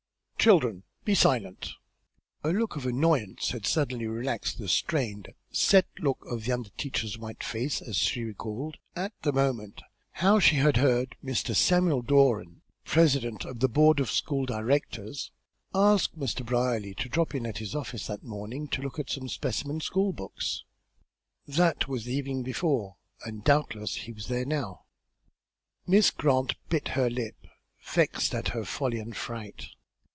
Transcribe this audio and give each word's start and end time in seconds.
"Children, 0.41 0.81
be 1.05 1.13
silent!" 1.13 1.73
A 2.43 2.49
look 2.49 2.75
of 2.75 2.87
annoyance 2.87 3.51
had 3.51 3.67
suddenly 3.67 4.07
relaxed 4.07 4.57
the 4.57 4.67
strained, 4.67 5.31
set 5.51 5.85
look 5.99 6.25
of 6.25 6.45
the 6.45 6.51
under 6.51 6.71
teacher's 6.71 7.15
white 7.15 7.43
face 7.43 7.79
as 7.79 7.95
she 7.97 8.23
recalled, 8.23 8.77
at 8.95 9.13
the 9.21 9.31
moment, 9.31 9.83
how 10.13 10.39
she 10.39 10.55
had 10.55 10.77
heard 10.77 11.15
Mr. 11.23 11.55
Samuel 11.55 12.01
Doran 12.01 12.63
president 12.85 13.45
of 13.45 13.59
the 13.59 13.69
board 13.69 13.99
of 13.99 14.09
school 14.09 14.47
directors 14.47 15.29
ask 15.75 16.11
Mr. 16.15 16.43
Brierly 16.43 16.95
to 16.95 17.07
drop 17.07 17.35
in 17.35 17.45
at 17.45 17.59
his 17.59 17.75
office 17.75 18.07
that 18.07 18.23
morning 18.23 18.67
to 18.69 18.81
look 18.81 18.97
at 18.97 19.11
some 19.11 19.29
specimen 19.29 19.79
school 19.79 20.11
books. 20.11 20.63
That 21.45 21.87
was 21.87 22.05
the 22.05 22.13
evening 22.15 22.41
before, 22.41 22.95
and, 23.23 23.43
doubtless, 23.43 23.93
he 23.93 24.11
was 24.11 24.27
there 24.27 24.45
now. 24.45 24.85
Miss 25.85 26.09
Grant 26.09 26.55
bit 26.67 26.87
her 26.97 27.11
lip, 27.11 27.45
vexed 27.79 28.33
at 28.33 28.47
her 28.57 28.65
folly 28.65 28.97
and 28.97 29.15
fright. 29.15 29.67